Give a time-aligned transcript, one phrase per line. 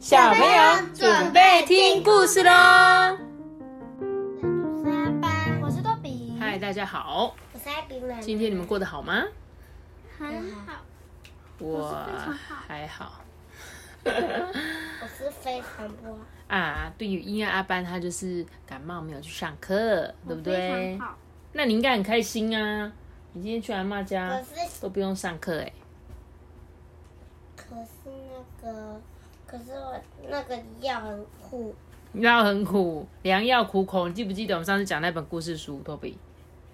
[0.00, 2.50] 小朋友准备听故事喽！
[4.00, 8.18] 我是阿班，我是多比，嗨，大家好，我是艾比们。
[8.22, 9.22] 今天你们过得好吗？
[10.18, 10.72] 很好，
[11.58, 11.94] 我
[12.66, 13.20] 还好
[14.02, 16.14] 我是非常不
[16.48, 16.56] 好。
[16.56, 16.90] 啊。
[16.96, 20.98] 对于因为阿班他就是感冒没有去上课，对不非对。
[21.52, 22.90] 那你应该很开心啊！
[23.34, 24.40] 你今天去阿妈家
[24.80, 25.70] 都不用上课哎。
[27.54, 28.10] 可是
[28.62, 28.98] 那个，
[29.50, 31.74] 可是我那个药很苦。
[32.12, 34.06] 药很苦，良药苦口。
[34.08, 35.80] 你记不记得我们上次讲那本故事书？
[35.84, 36.16] 托比，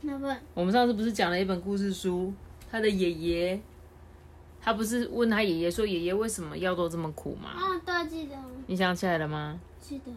[0.02, 2.32] 那本我们上次不是讲了一本故事书？
[2.70, 3.60] 他的爷爷，
[4.60, 8.34] 他不是问他爷爷说：“爷爷为什么药都这么苦吗哦，对，记得，？”
[8.66, 9.58] 你想起来了吗？
[9.80, 10.12] 记得。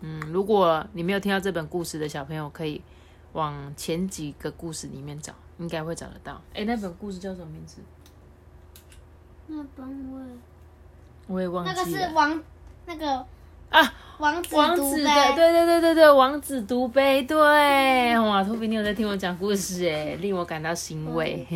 [0.00, 2.82] 嗯，如果你没有听到这本故事的小朋友，可以
[3.32, 6.40] 往前几个故事里面找，应该会找得到。
[6.54, 7.82] 哎，那本故事叫什么名字？
[9.46, 10.20] 那本我
[11.26, 11.84] 我也忘那个。
[11.84, 12.42] 是王，
[12.86, 13.24] 那个
[13.70, 17.36] 啊，王子王子的，对对对对对，王子独杯，对，
[18.18, 21.46] 哇，托比，你有在听我讲故事哎，令我感到欣慰。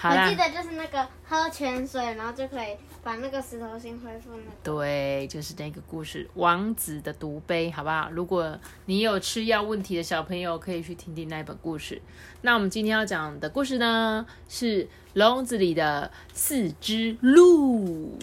[0.00, 4.50] 好啦我记，得就是那个喝泉水，然后就可以把那个石头心恢复那个。
[4.62, 8.08] 对，就是那个故事，王子的毒杯，好不好？
[8.12, 12.00] 如果你有吃药问题的小朋友，可以去听听那本故事。
[12.42, 18.16] 那我们今天要讲的故事呢，是笼子里的四只鹿。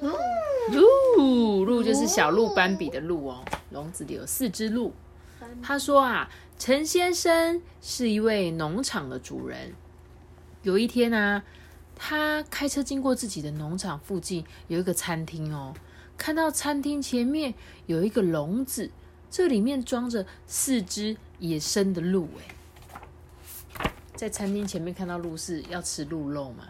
[0.00, 3.44] 鹿，鹿就是小鹿斑比的鹿哦。
[3.70, 4.94] 笼子里有四只鹿。
[5.60, 9.74] 他说啊，陈先生是一位农场的主人。
[10.68, 11.42] 有一天啊，
[11.96, 15.72] 他开车经过自己的农场附近，有一个餐厅哦。
[16.18, 17.54] 看到餐厅前面
[17.86, 18.90] 有一个笼子，
[19.30, 22.28] 这里面装着四只野生的鹿。
[23.78, 26.64] 哎，在餐厅前面看到鹿是要吃鹿肉吗？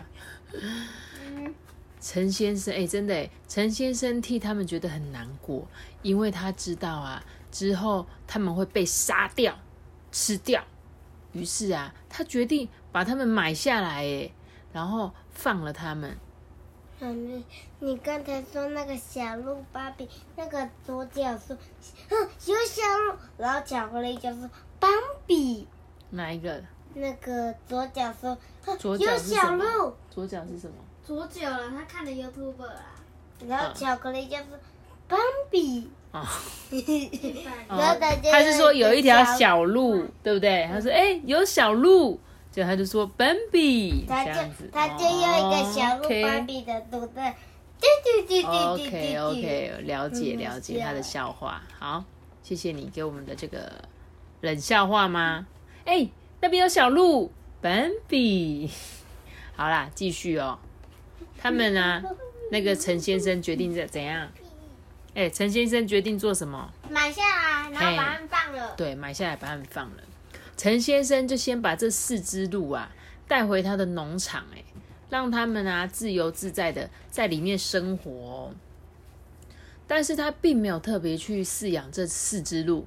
[2.00, 5.66] 陈先生，哎、真的，陈先生替他们觉得很难过，
[6.02, 9.58] 因为他知道啊，之后他们会被杀掉、
[10.12, 10.62] 吃掉。
[11.32, 12.68] 于是啊，他决定
[12.98, 14.28] 把他们买下来，哎，
[14.72, 16.18] 然后放了他们。
[16.98, 17.44] 妈咪，
[17.78, 21.56] 你刚才说那个小鹿芭比，那个左脚说，
[22.10, 24.50] 哼，有小鹿，然后巧克力就说
[24.80, 24.90] 斑
[25.28, 25.68] 比，
[26.10, 26.60] 哪一个？
[26.94, 28.36] 那个左脚说，
[28.96, 30.74] 有小鹿，左脚是什么？
[31.04, 31.70] 左脚了？
[31.70, 32.74] 他看的 YouTube 啊？
[33.46, 34.58] 然后巧克力就说
[35.06, 35.20] 斑
[35.52, 36.26] 比， 哦
[37.68, 37.96] 然后
[38.32, 40.68] 他是说有一条小小鹿，对不对？
[40.72, 42.18] 他说：“哎、有小鹿。”
[42.64, 44.70] 他就说 “Bambi”，这他就样子。
[44.72, 47.20] 他就用一个小鹿芭哦比的肚子
[47.80, 51.62] ，OK 嘟 OK，了解嗯了解他的笑话。
[51.78, 52.04] 好，
[52.42, 53.70] 谢谢你给我们的这个
[54.40, 55.46] 冷笑话吗？
[55.84, 56.08] 哎、
[56.40, 57.32] 那边有小鹿
[57.62, 58.70] Bambi。
[59.56, 60.58] 好啦，继续哦。
[61.40, 62.02] 他们呢、
[62.50, 64.28] 那个陈先生决定怎怎样？
[65.14, 66.70] 哎、陈先生决定做什么？
[66.90, 68.74] 买下来，然后把它们放了。
[68.76, 70.02] 对，买下来把它们放了。
[70.58, 72.90] 陈先生就先把这四只鹿啊
[73.28, 74.64] 带回他的农场，哎，
[75.08, 78.54] 让他们啊自由自在的在里面生活、哦。
[79.86, 82.84] 但是他并没有特别去饲养这四只鹿，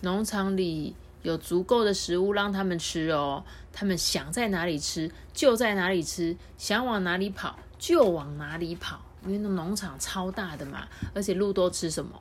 [0.00, 3.44] 农场里有足够的食物让他们吃哦。
[3.72, 12.20] 他们想在哪里吃就在哪里吃，想往哪里跑就往哪里跑，因为那农场超大的嘛，而且鹿都吃什么？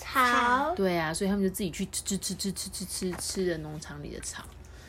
[0.00, 4.42] 草，对啊，所以他们就自己去吃吃吃吃吃吃吃吃了农场里的草，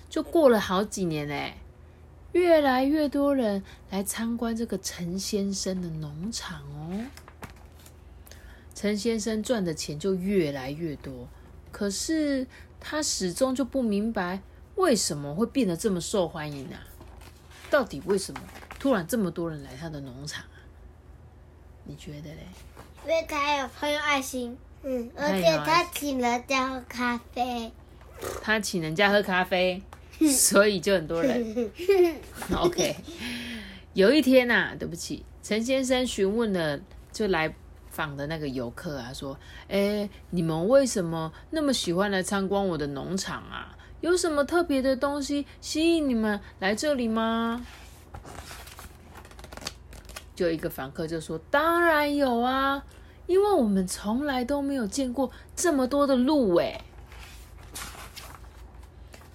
[0.09, 1.57] 就过了好几年嘞，
[2.31, 7.05] 越来越多人来参观这个陈先生的农场哦。
[8.73, 11.27] 陈先生赚的钱就越来越多，
[11.71, 12.47] 可是
[12.79, 14.41] 他始终就不明白
[14.75, 16.79] 为什么会变得这么受欢迎啊？
[17.69, 18.41] 到底为什么
[18.79, 20.57] 突然这么多人来他的农场啊？
[21.83, 22.47] 你觉得嘞？
[23.03, 24.57] 因为他有很有爱心。
[24.83, 27.71] 嗯，而且他爱请人家喝咖啡。
[28.41, 29.81] 他请人家喝咖啡，
[30.31, 31.69] 所以就很多人。
[32.55, 32.95] OK，
[33.93, 36.79] 有一天呐、对不起，陈先生询问了
[37.11, 37.53] 就来
[37.89, 39.37] 访的那个游客啊，说
[39.69, 43.75] ：“哎，你们为什么那么喜欢来参观我的农场啊？
[44.01, 47.65] 有什么特别的东西吸引你们来这里吗？”
[50.35, 52.83] 就一个访客就说：“当然有啊，
[53.31, 56.81] 因为我们从来都没有见过这么多的鹿哎。”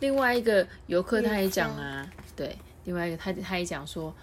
[0.01, 2.07] 另外一个游客他也讲啊，
[2.37, 4.15] 对，另外一个他他也讲说，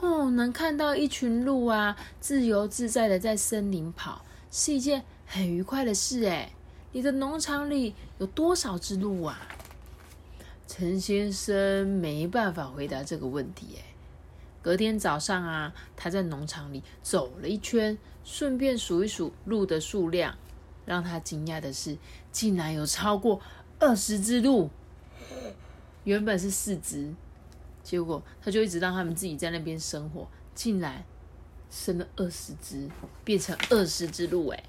[0.00, 6.52] 哦，能看到一群鹿啊，自由自在的在森林跑，是一件很愉快的事哎。
[6.92, 9.48] 你的农场里有多少只鹿啊？
[10.68, 13.82] 陈先生没办法回答这个问题哎，
[14.66, 20.36] 隔天早上啊，他在农场里走了一圈，顺便数一数鹿的数量。
[20.84, 21.96] 让他惊讶的是，
[22.32, 23.40] 竟然有超过
[23.78, 24.68] 二十只鹿。
[26.02, 27.14] 原本是四只，
[27.84, 31.04] 结果他就一直让他们自己在那边生活，竟然
[31.70, 32.88] 生了二十只，
[33.22, 34.64] 变成二十只鹿哎！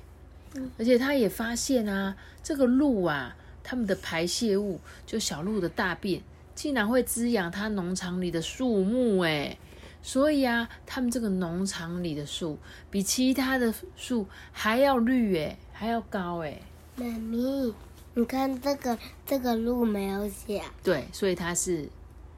[0.78, 6.22] 而且他也发现啊，这个鹿啊，它们的排泄物，就小鹿的大便，
[6.54, 9.58] 竟然会滋养他农场里的树木哎！
[10.02, 12.58] 所以啊，他们这个农场里的树
[12.90, 16.62] 比其他的树还要绿哎，还要高哎！
[16.96, 17.74] 妈咪。
[18.14, 21.88] 你看这个这个鹿没有脚，对，所以它是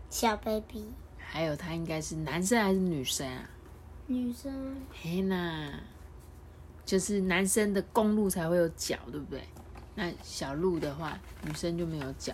[0.09, 0.83] 小 baby。
[1.17, 3.49] 还有它应该是男生还是女生啊？
[4.07, 4.75] 女生。
[4.91, 5.71] 嘿呐，
[6.85, 9.41] 就是男生的公鹿才会有脚，对不对？
[9.95, 12.33] 那小鹿的话，女生就没有角。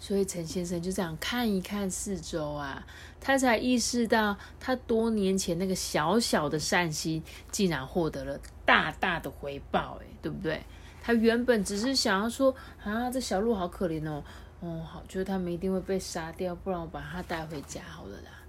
[0.00, 2.84] 所以陈先生就这样看一看四周啊，
[3.20, 10.62] 他才意识到，他多年前那个小小的善心，竟然获得了大大的回报，诶，对不对？
[11.02, 14.24] 他原本只是想要说啊，这小鹿好可怜哦，
[14.60, 18.39] 哦好，觉得他们一定会被杀掉，不然我把它带回家好了啦。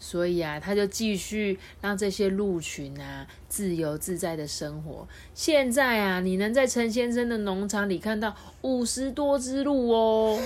[0.00, 5.06] 所以啊，他就继续让这些鹿群啊自由自在的生活。
[5.34, 10.40] 现在啊，你能在陈先生的农场里看到五十多只鹿哦，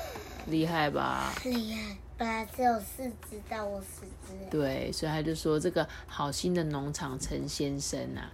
[0.48, 1.32] 厉害吧？
[1.44, 4.50] 厉害，本来只有四只到五十只。
[4.50, 8.32] 对，所以他就说这个好心的农场陈先生啊，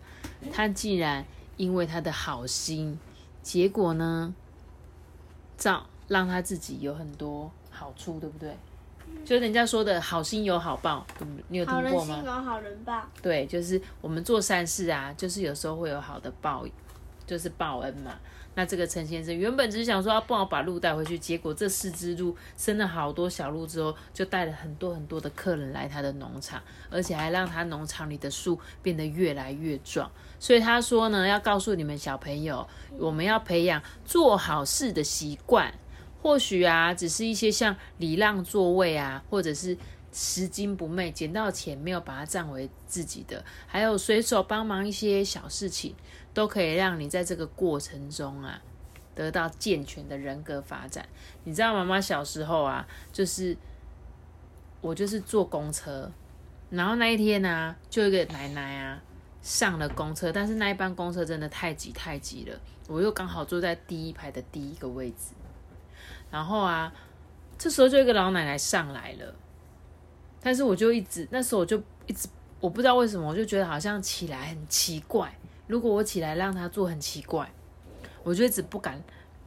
[0.53, 1.25] 他既然。
[1.57, 2.99] 因为他的好心，
[3.41, 4.35] 结果呢，
[5.57, 8.57] 造让他自己有很多好处，对不对？
[9.25, 11.07] 就人家说的好心有好报，
[11.49, 12.15] 你有听过吗？
[12.15, 13.03] 好人心有好人报。
[13.23, 16.67] 对，就是我们做善事啊，就是有时候会有好的报，
[17.27, 18.13] 就是报恩嘛。
[18.57, 30.09] 那这个陈先生原本只是想说要帮我把鹿带回去，结果这四只鹿生了好多小鹿之后，就带了很多很多的客人来他的农场，而且还让他农场里的树变得越来越壮。
[30.39, 32.65] 所以他说呢，要告诉你们小朋友，
[32.99, 35.75] 我们要培养做好事的习惯。
[36.25, 39.77] 或许啊，只是一些像礼让座位啊，或者是
[40.11, 45.95] 拾金不昧，捡到钱没有把它占为自己的，还有随手帮忙一些小事情。
[46.33, 48.61] 都可以让你在这个过程中啊，
[49.15, 51.09] 得到健全的人格发展。
[51.45, 53.57] 你知道妈妈小时候啊，就是
[54.81, 56.11] 我就是坐公车，
[56.71, 59.01] 然后那一天呢，就一个奶奶啊
[59.43, 65.35] 上了公车，但是那一班公车真的太挤太挤了，我又刚好坐在第一排的第一个位置，
[66.35, 66.93] 然后啊，
[67.57, 69.35] 这时候就一个老奶奶上来了，
[70.41, 72.29] 但是我就一直那时候我就一直
[72.59, 75.33] 我不知道为什么，我就觉得好像起来很奇怪。
[75.69, 77.49] 如果我起来让他坐，很奇怪，
[78.25, 79.01] 我就一直不敢，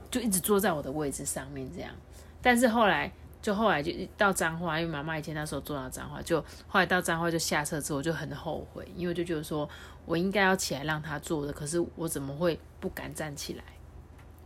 [0.09, 1.91] 就一直坐在我的位置上面这样。
[2.41, 3.11] 但是后来，
[3.41, 6.39] 就后来就到彰化，因为妈妈以前那时候坐到彰化，就
[6.69, 9.69] 后来到彰化就下车之后，我就很后悔，因为就觉得说
[10.05, 13.63] 我应该要起来让他坐的，可是我怎么会不敢站起来？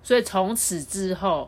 [0.03, 1.47] 所以从此之后，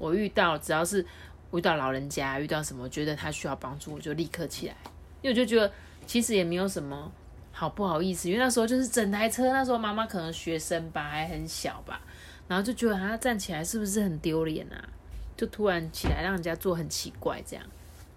[0.00, 1.06] 我遇到只要是
[1.52, 4.74] 遇到老人家，遇到什么觉得他需要帮助，我就立刻起来，
[5.22, 5.72] 因为我就觉得
[6.04, 7.12] 其实也没有什么。
[7.52, 8.28] 好不好意思？
[8.30, 12.00] 因为那时候就是整台车，那时候妈妈可能学生吧，还很小吧，
[12.48, 14.88] 然后就觉得他站起来是不是很丢脸啊？
[15.36, 17.64] 就突然起来让人家坐很奇怪这样。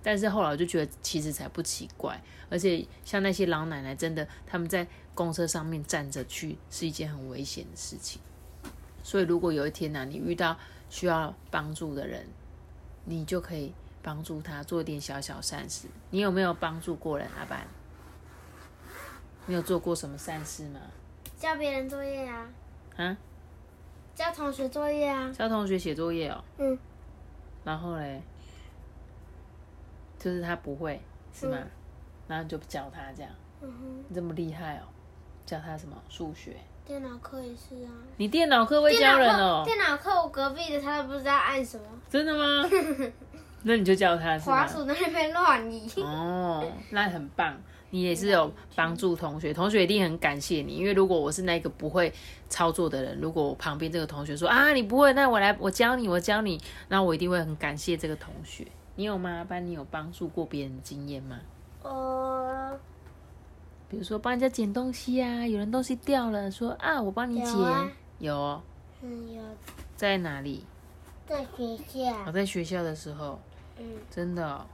[0.02, 8.22] 但是后来我就觉得其实才不奇怪，而且像那些老奶奶，真的他们在公车上面站着去是一件很危险的事情。
[9.04, 10.58] 所以如果有一天呢，你遇到
[10.94, 12.24] 需要帮助的人，
[13.04, 13.74] 你就可以
[14.04, 15.88] 帮助他做一点小小善事。
[16.12, 17.66] 你有没有帮助过人，阿班？
[19.48, 20.80] 你有做过什么善事吗？
[21.36, 22.48] 教别人作业啊。
[22.98, 23.18] 啊？
[24.14, 25.32] 教同学作业啊。
[25.32, 26.44] 教同学写作业哦。
[26.60, 26.78] 嗯。
[27.64, 28.22] 然后嘞，
[30.20, 31.02] 就是他不会，
[31.34, 31.58] 是吗？
[32.28, 33.32] 然后就教他这样。
[33.62, 34.06] 嗯哼。
[34.10, 34.84] 你这么厉害哦！
[35.46, 35.96] 教他什么？
[36.10, 36.56] 数学。
[36.86, 37.92] 电脑课也是啊。
[38.18, 39.64] 你电脑课会教人哦。
[39.66, 41.84] 电脑课我隔壁的他都不知道按什么。
[42.10, 42.70] 真的吗？
[43.64, 44.38] 那你就教他。
[44.40, 45.90] 滑鼠那边乱移。
[45.98, 47.56] 哦，那很棒。
[47.92, 50.74] 你也是有帮助同学，同学一定很感谢你。
[50.74, 52.12] 因为如果我是那个不会
[52.50, 56.60] 操作的人，如果我旁边这个同学说啊你不会，那我来我教你，我教你，
[56.90, 58.66] 那我一定会很感谢这个同学。
[58.96, 59.46] 你有吗？
[59.48, 61.40] 班你有帮助过别人的经验吗？
[61.84, 62.78] 呃，
[63.94, 67.54] 比如说帮人家捡东西啊，有人东西掉了，说啊我帮你捡，
[68.18, 68.60] 有，
[69.04, 69.44] 嗯有，
[69.96, 70.66] 在哪里？
[71.28, 72.24] 在学校。
[72.26, 73.40] 我在学校的时候，
[73.78, 74.66] 嗯，真的。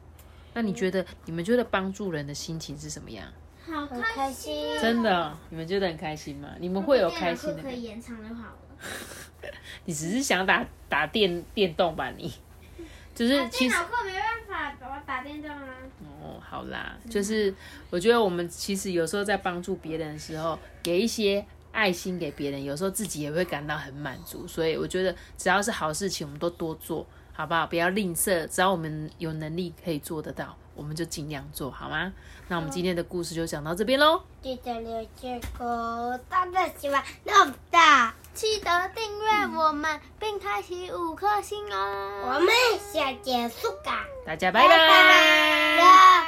[0.53, 3.27] 那你觉得你们觉得帮助人的心情是什么样？
[3.65, 6.47] 好开心，真的，你们觉得很开心吗？
[6.57, 7.61] 你们会有开心的？
[7.61, 9.49] 可以延长就好了。
[9.83, 12.09] 你只是想打打电电动吧？
[12.15, 12.33] 你
[13.13, 15.75] 就是其实电脑课没办法把我打电动啊。
[16.39, 17.53] 好啦，就是
[17.89, 24.47] 我觉得我们其实有时候在帮助别人的时候，给一些爱心给别人，有时候自己也会感到很满足。
[24.47, 27.67] 所以我觉得只要是好事情，我们都多做，好不好？
[27.67, 32.11] 不要吝啬，只要我们有能力可以做得到，我们就尽量做好吗？
[32.47, 34.23] 那我们今天的故事就讲到这边喽。
[34.41, 42.23] 记得留这个大家喜欢那么大，记得订阅我们，并开启五颗星哦。
[42.25, 42.49] 我们
[42.91, 44.03] 下结束吧。
[44.25, 46.18] 大家拜拜。